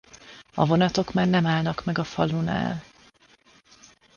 A 0.53 0.65
vonatok 0.65 1.11
már 1.13 1.27
nem 1.27 1.45
állnak 1.45 1.85
meg 1.85 1.97
a 1.97 2.03
falunál. 2.03 2.83